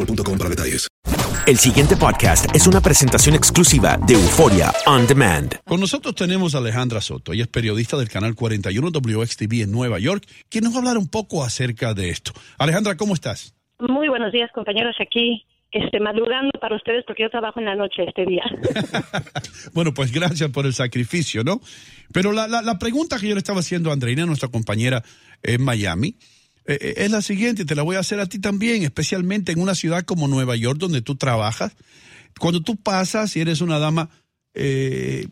[0.00, 0.88] boostmobile.com para detalles.
[1.46, 5.56] El siguiente podcast es una presentación exclusiva de Euforia On Demand.
[5.64, 7.32] Con nosotros tenemos a Alejandra Soto.
[7.32, 10.98] Ella es periodista del canal 41 WXTV en Nueva York, quien nos va a hablar
[10.98, 12.32] un poco acerca de esto.
[12.58, 13.54] Alejandra, ¿cómo estás?
[13.78, 18.04] Muy buenos días, compañeros, aquí este, madrugando para ustedes porque yo trabajo en la noche
[18.06, 18.44] este día.
[19.72, 21.60] Bueno, pues gracias por el sacrificio, ¿no?
[22.12, 25.02] Pero la, la, la pregunta que yo le estaba haciendo a Andreina, nuestra compañera
[25.42, 26.16] en Miami,
[26.70, 29.60] eh, eh, es la siguiente, te la voy a hacer a ti también, especialmente en
[29.60, 31.76] una ciudad como Nueva York donde tú trabajas.
[32.38, 34.08] Cuando tú pasas y eres una dama
[34.54, 35.26] eh,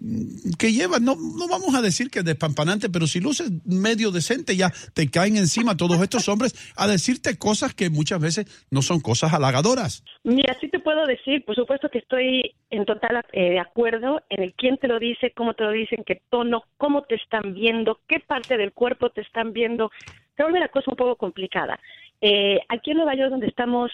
[0.59, 4.57] que lleva, no, no vamos a decir que es despampanante, pero si luces medio decente
[4.57, 9.01] ya te caen encima todos estos hombres a decirte cosas que muchas veces no son
[9.01, 10.05] cosas halagadoras.
[10.23, 14.43] Mira, sí te puedo decir, por supuesto que estoy en total eh, de acuerdo en
[14.43, 18.01] el quién te lo dice, cómo te lo dicen, qué tono, cómo te están viendo,
[18.09, 19.91] qué parte del cuerpo te están viendo.
[20.39, 21.81] Se vuelve la cosa un poco complicada.
[22.21, 23.91] Eh, aquí en Nueva York, donde estamos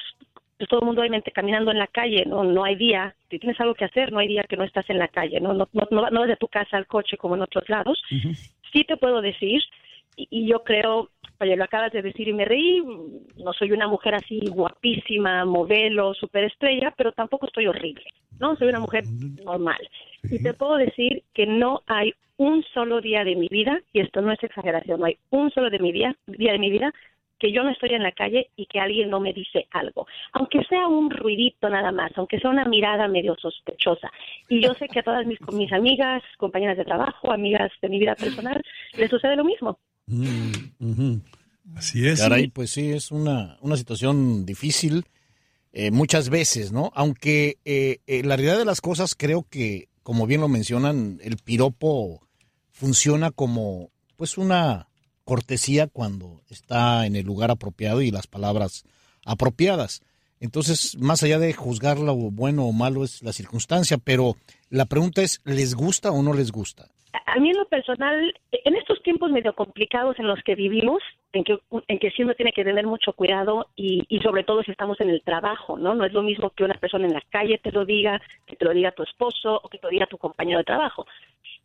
[0.58, 3.58] pues, todo el mundo obviamente caminando en la calle, no no hay día, si tienes
[3.60, 5.88] algo que hacer, no hay día que no estás en la calle, no no no,
[5.90, 8.02] no, no vas de tu casa al coche como en otros lados.
[8.72, 9.62] Sí te puedo decir,
[10.16, 11.08] y, y yo creo,
[11.40, 12.82] oye, lo acabas de decir y me reí,
[13.36, 18.04] no soy una mujer así guapísima, modelo, superestrella, pero tampoco estoy horrible,
[18.38, 18.54] ¿no?
[18.56, 19.04] Soy una mujer
[19.44, 19.80] normal.
[20.30, 24.20] Y te puedo decir que no hay un solo día de mi vida, y esto
[24.20, 26.92] no es exageración, no hay un solo de mi día, día de mi vida
[27.38, 30.64] que yo no estoy en la calle y que alguien no me dice algo, aunque
[30.64, 34.10] sea un ruidito nada más, aunque sea una mirada medio sospechosa.
[34.48, 37.98] Y yo sé que a todas mis, mis amigas, compañeras de trabajo, amigas de mi
[37.98, 38.62] vida personal,
[38.96, 39.78] les sucede lo mismo.
[41.76, 42.20] Así es.
[42.20, 45.04] Caray, pues sí, es una, una situación difícil
[45.72, 46.92] eh, muchas veces, ¿no?
[46.94, 51.38] Aunque eh, eh, la realidad de las cosas creo que, como bien lo mencionan, el
[51.38, 52.20] piropo
[52.70, 54.86] funciona como pues una
[55.24, 58.84] cortesía cuando está en el lugar apropiado y las palabras
[59.24, 60.02] apropiadas.
[60.40, 64.36] Entonces, más allá de juzgar lo bueno o malo es la circunstancia, pero
[64.68, 66.88] la pregunta es, ¿les gusta o no les gusta?
[67.26, 71.02] A mí en lo personal, en estos tiempos medio complicados en los que vivimos,
[71.34, 71.58] en que,
[71.88, 75.00] en que sí uno tiene que tener mucho cuidado y, y sobre todo si estamos
[75.00, 75.94] en el trabajo, ¿no?
[75.94, 78.64] No es lo mismo que una persona en la calle te lo diga, que te
[78.64, 81.06] lo diga tu esposo o que te lo diga tu compañero de trabajo.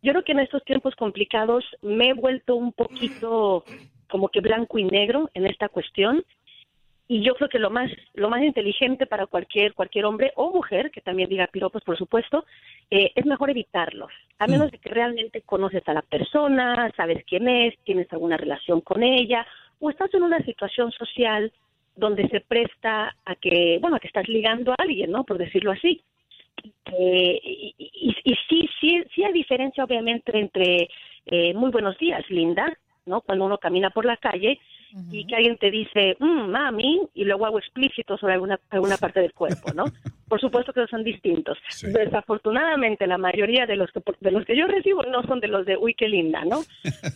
[0.01, 3.63] Yo creo que en estos tiempos complicados me he vuelto un poquito
[4.09, 6.23] como que blanco y negro en esta cuestión
[7.07, 10.91] y yo creo que lo más lo más inteligente para cualquier cualquier hombre o mujer
[10.91, 12.45] que también diga piropos por supuesto
[12.91, 17.47] eh, es mejor evitarlos a menos de que realmente conoces a la persona sabes quién
[17.47, 19.45] es tienes alguna relación con ella
[19.80, 21.51] o estás en una situación social
[21.95, 25.71] donde se presta a que bueno a que estás ligando a alguien no por decirlo
[25.71, 26.01] así.
[26.91, 30.89] Eh, y, y, y sí sí sí hay diferencia obviamente entre
[31.25, 34.59] eh, muy buenos días Linda no cuando uno camina por la calle
[35.12, 39.21] y que alguien te dice, "Mm, mami, y luego hago explícito sobre alguna, alguna parte
[39.21, 39.83] del cuerpo, ¿no?
[40.27, 41.57] Por supuesto que son distintos.
[41.81, 45.65] Desafortunadamente, la mayoría de los, que, de los que yo recibo no son de los
[45.65, 46.62] de, uy, qué linda, ¿no?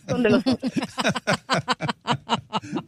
[0.08, 0.60] Son de los otros.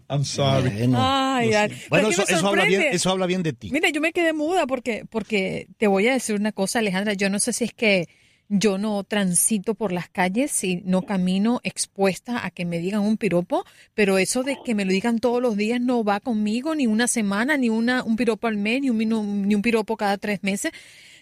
[0.09, 0.71] I'm sorry.
[0.95, 1.51] Ay,
[1.89, 3.69] Bueno, eso, eso habla bien, eso habla bien de ti.
[3.71, 7.13] Mira, yo me quedé muda porque, porque te voy a decir una cosa, Alejandra.
[7.13, 8.05] Yo no sé si es que
[8.47, 13.17] yo no transito por las calles y no camino expuesta a que me digan un
[13.17, 16.85] piropo, pero eso de que me lo digan todos los días no va conmigo, ni
[16.87, 20.17] una semana, ni una, un piropo al mes, ni un, minu- ni un piropo cada
[20.17, 20.71] tres meses.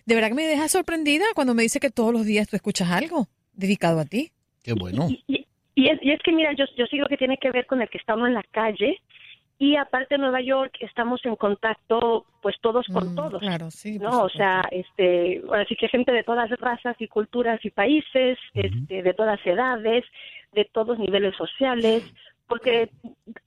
[0.06, 2.92] De verdad que me deja sorprendida cuando me dice que todos los días tú escuchas
[2.92, 4.32] algo dedicado a ti.
[4.62, 5.08] Qué bueno.
[5.28, 7.82] Y, y es, y es que, mira, yo, yo sigo que tiene que ver con
[7.82, 8.98] el que está uno en la calle
[9.64, 13.40] y aparte en Nueva York estamos en contacto pues todos con todos.
[13.40, 13.98] Claro, sí.
[13.98, 14.24] ¿no?
[14.24, 19.02] O sea, este, ahora sí que gente de todas razas y culturas y países, este,
[19.02, 20.04] de todas edades,
[20.52, 22.04] de todos niveles sociales,
[22.46, 22.90] porque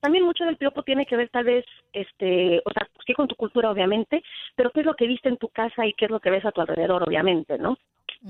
[0.01, 3.35] también mucho del piropo tiene que ver tal vez, este, o sea, sí con tu
[3.35, 4.23] cultura obviamente,
[4.55, 6.47] pero qué es lo que viste en tu casa y qué es lo que ves
[6.47, 7.77] a tu alrededor obviamente, ¿no?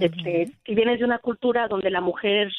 [0.01, 2.53] Este, si vienes de una cultura donde la mujer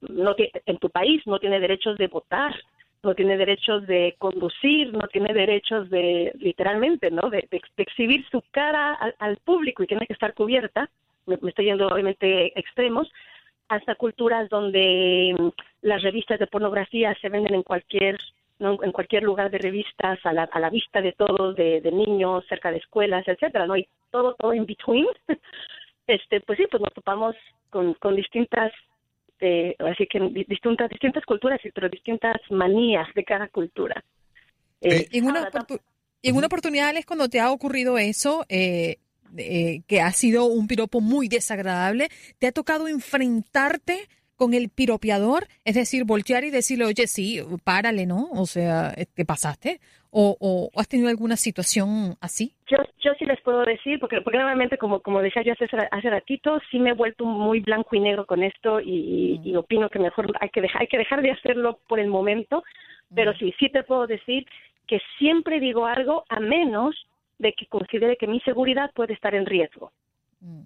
[0.00, 2.54] no tiene, en tu país no tiene derechos de votar,
[3.02, 7.30] no tiene derechos de conducir, no tiene derechos de, literalmente, ¿no?
[7.30, 10.88] De, exhibir su cara al, al público y tiene que estar cubierta.
[11.26, 13.10] Me, estoy yendo, obviamente, extremos.
[13.68, 15.48] Hasta culturas donde mm,
[15.82, 18.18] las revistas de pornografía se venden en cualquier
[18.58, 18.78] ¿no?
[18.82, 22.44] en cualquier lugar de revistas a la, a la vista de todos, de, de niños,
[22.48, 23.76] cerca de escuelas, etcétera, ¿no?
[23.76, 25.06] Y todo, todo in between.
[26.08, 27.36] Este, pues sí, pues nos topamos
[27.70, 28.72] con, con distintas
[29.42, 34.02] eh, así que di- distintas distintas culturas y pero distintas manías de cada cultura.
[34.80, 35.50] Eh, en una,
[36.22, 38.98] en una oportunidad, Alex, cuando te ha ocurrido eso, eh,
[39.36, 42.08] eh, que ha sido un piropo muy desagradable,
[42.38, 45.46] ¿te ha tocado enfrentarte con el piropeador?
[45.64, 48.28] Es decir, voltear y decirle, oye, sí, párale, ¿no?
[48.32, 49.80] O sea, eh, ¿te pasaste?
[50.10, 52.54] ¿O, o has tenido alguna situación así?
[52.72, 56.10] yo yo sí les puedo decir porque porque normalmente como como decía yo hace hace
[56.10, 59.98] ratito sí me he vuelto muy blanco y negro con esto y, y opino que
[59.98, 62.62] mejor hay que dejar hay que dejar de hacerlo por el momento
[63.14, 64.46] pero sí sí te puedo decir
[64.86, 66.96] que siempre digo algo a menos
[67.38, 69.92] de que considere que mi seguridad puede estar en riesgo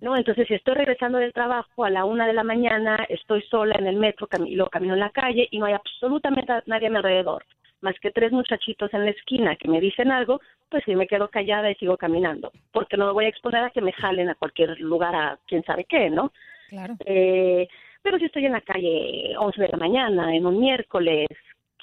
[0.00, 0.16] ¿no?
[0.16, 3.86] Entonces, si estoy regresando del trabajo a la una de la mañana, estoy sola en
[3.86, 6.96] el metro, y luego camino en la calle y no hay absolutamente nadie a mi
[6.96, 7.44] alrededor,
[7.82, 10.40] más que tres muchachitos en la esquina que me dicen algo,
[10.70, 13.70] pues sí me quedo callada y sigo caminando, porque no me voy a exponer a
[13.70, 16.32] que me jalen a cualquier lugar, a quién sabe qué, ¿no?
[16.68, 16.94] Claro.
[17.04, 17.68] Eh,
[18.02, 21.26] pero si estoy en la calle 11 de la mañana, en un miércoles,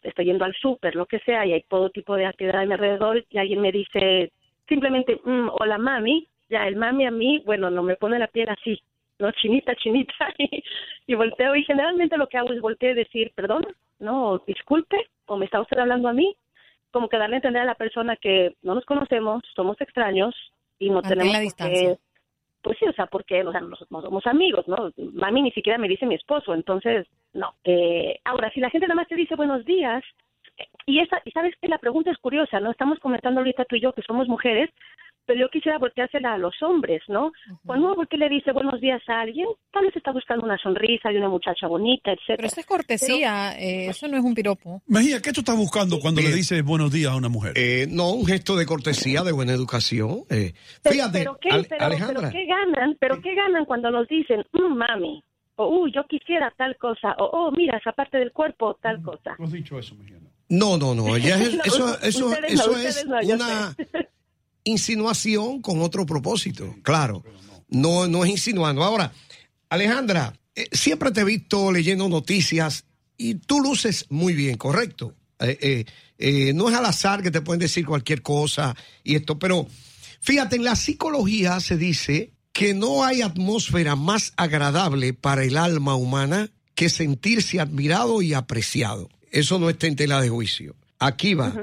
[0.02, 2.74] estoy yendo al súper, lo que sea, y hay todo tipo de actividad a mi
[2.74, 4.32] alrededor, y alguien me dice
[4.68, 8.50] simplemente, "Mm, hola mami, ya el mami a mí, bueno, no me pone la piel
[8.50, 8.82] así,
[9.20, 9.32] ¿no?
[9.32, 10.64] Chinita, chinita, y,
[11.08, 13.66] y volteo, y generalmente lo que hago es voltear y decir, perdón,
[14.00, 16.36] no, disculpe, o me está usted hablando a mí,
[16.92, 20.36] como que darle a entender a la persona que no nos conocemos, somos extraños,
[20.80, 21.98] y no Mantén tenemos la distancia.
[22.62, 24.92] pues sí, o sea, porque o sea, nosotros no somos amigos, ¿no?
[25.14, 27.56] Mami ni siquiera me dice mi esposo, entonces, no.
[27.64, 30.04] Eh, ahora, si la gente nada más te dice buenos días,
[30.58, 32.72] eh, y esa, y sabes que la pregunta es curiosa, ¿no?
[32.72, 34.70] Estamos comentando ahorita tú y yo que somos mujeres,
[35.26, 37.32] pero yo quisiera volteársela a los hombres, ¿no?
[37.66, 40.58] Cuando uno voltea y le dice buenos días a alguien, tal vez está buscando una
[40.58, 42.38] sonrisa de una muchacha bonita, etcétera.
[42.38, 44.82] Pero eso es cortesía, eh, eso no es un piropo.
[44.88, 47.54] Mejía, ¿qué tú estás buscando cuando le dices buenos días a una mujer?
[47.56, 50.24] Eh, no, un gesto de cortesía, de buena educación.
[50.30, 50.54] eh.
[50.82, 52.30] Pero- Fíjate, pero qué, Ale- pero- Alejandra.
[52.30, 55.24] pero qué ganan, pero qué ganan cuando nos dicen, "Mm, mami,
[55.56, 59.36] o uy, yo quisiera tal cosa, o oh, mira, esa parte del cuerpo, tal cosa.
[59.40, 60.18] has dicho eso, Mejía.
[60.50, 61.16] No, no, no.
[61.16, 63.76] ella es- No, eso eso, ustedes eso no, es no, una
[64.64, 66.76] insinuación con otro propósito.
[66.84, 67.24] Claro.
[67.70, 68.84] No, no es insinuando.
[68.84, 69.12] Ahora,
[69.70, 72.86] Alejandra, eh, siempre te he visto leyendo noticias
[73.18, 75.16] y tú luces muy bien, ¿correcto?
[75.40, 75.86] Eh,
[76.18, 79.68] eh, no es al azar que te pueden decir cualquier cosa y esto, pero
[80.22, 85.96] fíjate, en la psicología se dice que no hay atmósfera más agradable para el alma
[85.96, 89.10] humana que sentirse admirado y apreciado.
[89.32, 90.76] Eso no está en tela de juicio.
[91.00, 91.54] Aquí va.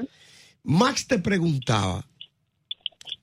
[0.63, 2.05] Max te preguntaba,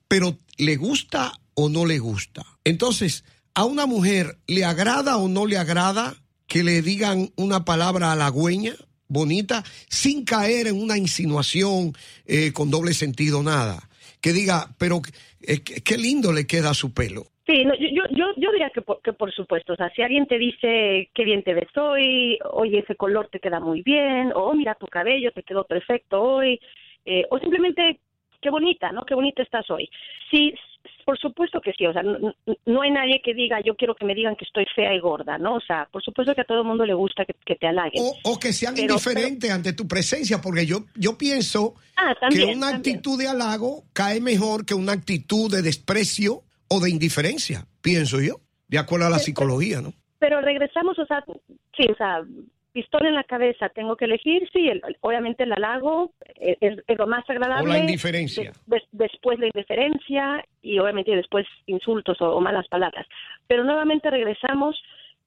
[0.09, 2.43] pero ¿le gusta o no le gusta?
[2.65, 3.25] Entonces,
[3.55, 6.15] ¿a una mujer le agrada o no le agrada
[6.47, 8.73] que le digan una palabra halagüeña,
[9.07, 11.93] bonita, sin caer en una insinuación
[12.27, 13.89] eh, con doble sentido, nada?
[14.21, 15.01] Que diga, pero
[15.43, 17.27] eh, qué lindo le queda su pelo.
[17.47, 20.03] Sí, no, yo, yo, yo, yo diría que por, que por supuesto, o sea, si
[20.03, 24.33] alguien te dice qué bien te ves hoy, oye, ese color te queda muy bien,
[24.35, 26.61] o "Oh, mira tu cabello, te quedó perfecto hoy,
[27.07, 28.01] eh, o simplemente
[28.41, 29.05] qué bonita, ¿no?
[29.05, 29.89] Qué bonita estás hoy.
[30.31, 30.55] Si,
[31.05, 34.15] por supuesto que sí, o sea, no, hay nadie que diga, yo quiero que me
[34.15, 35.55] digan que estoy fea y gorda, ¿no?
[35.57, 38.03] O sea, por supuesto que a todo el mundo le gusta que, que te halaguen.
[38.03, 42.49] O, o que sean Pero- indiferentes ante tu presencia, porque yo, yo pienso Ah, también,
[42.51, 42.97] que una también.
[42.97, 48.37] actitud de halago cae mejor que una actitud de desprecio o de indiferencia, pienso yo,
[48.69, 49.95] de acuerdo a la psicología, ¿no?
[50.19, 51.25] Pero regresamos, o sea,
[51.77, 52.23] sí, o sea,
[52.81, 57.07] pistola en la cabeza, tengo que elegir, sí, el- obviamente el halago es, es- lo
[57.07, 57.65] más agradable.
[57.65, 58.53] O la indiferencia.
[58.67, 63.07] De- des- después la indiferencia y obviamente después insultos o, o malas palabras.
[63.49, 64.81] Pero nuevamente regresamos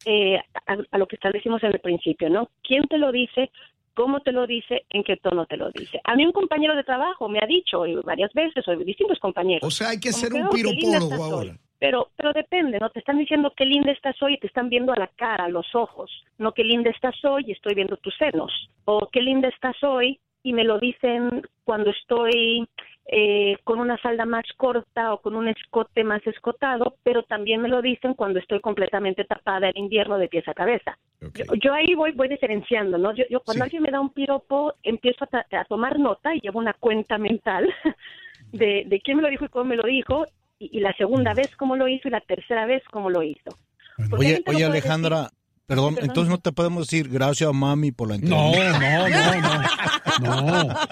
[0.05, 2.49] eh, a, a lo que establecimos en el principio, ¿no?
[2.63, 3.51] ¿Quién te lo dice?
[3.93, 4.85] ¿Cómo te lo dice?
[4.89, 5.99] ¿En qué tono te lo dice?
[6.05, 9.67] A mí un compañero de trabajo me ha dicho varias veces, o distintos compañeros.
[9.67, 11.51] O sea, hay que ser un "Oh, piropólogo ahora.
[11.51, 11.59] hoy".
[11.81, 12.91] Pero, pero depende, ¿no?
[12.91, 15.49] Te están diciendo qué linda estás hoy y te están viendo a la cara, a
[15.49, 16.11] los ojos.
[16.37, 18.51] No qué linda estás hoy y estoy viendo tus senos.
[18.85, 22.67] O qué linda estás hoy y me lo dicen cuando estoy
[23.07, 27.67] eh, con una falda más corta o con un escote más escotado, pero también me
[27.67, 30.99] lo dicen cuando estoy completamente tapada en invierno de pies a cabeza.
[31.33, 33.11] Yo, yo ahí voy voy diferenciando, ¿no?
[33.15, 36.41] Yo, yo cuando alguien me da un piropo empiezo a, ta- a tomar nota y
[36.41, 37.67] llevo una cuenta mental
[38.51, 40.25] de, de quién me lo dijo y cómo me lo dijo
[40.61, 43.57] y, y la segunda vez cómo lo hizo y la tercera vez cómo lo hizo.
[44.09, 45.37] Porque Oye, no oye Alejandra, decir-
[45.67, 46.09] perdón, perdón.
[46.09, 49.09] entonces no te podemos decir gracias mami por la No, entrevista.
[49.09, 50.67] no, no, no.
[50.67, 50.75] No.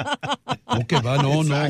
[0.71, 1.67] No, que va, no, no.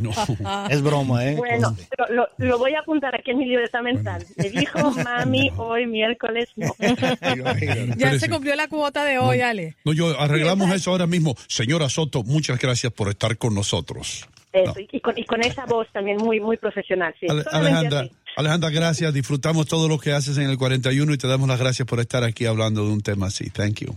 [0.00, 0.66] No.
[0.70, 1.36] Es broma, ¿eh?
[1.36, 4.24] Bueno, pero lo, lo voy a apuntar aquí en mi libreta mental.
[4.36, 6.74] Me dijo mami hoy miércoles no.
[7.96, 9.76] Ya se cumplió la cuota de hoy, Ale.
[9.84, 11.34] No, yo arreglamos eso ahora mismo.
[11.46, 14.26] Señora Soto, muchas gracias por estar con nosotros.
[14.52, 17.14] Eso, y, con, y con esa voz también muy muy profesional.
[17.20, 18.08] Sí, Ale- Alejandra.
[18.36, 19.12] Alejandra, gracias.
[19.14, 22.22] Disfrutamos todo lo que haces en el 41 y te damos las gracias por estar
[22.24, 23.50] aquí hablando de un tema así.
[23.50, 23.96] Thank you.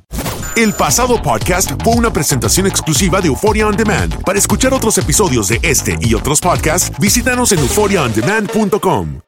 [0.55, 4.23] El pasado podcast fue una presentación exclusiva de Euphoria On Demand.
[4.23, 9.21] Para escuchar otros episodios de este y otros podcasts, visítanos en euphoriaondemand.com.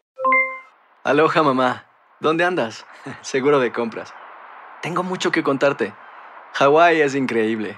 [1.03, 1.85] Aloha, mamá.
[2.19, 2.85] ¿Dónde andas?
[3.21, 4.13] Seguro de compras.
[4.81, 5.93] Tengo mucho que contarte.
[6.53, 7.77] Hawái es increíble.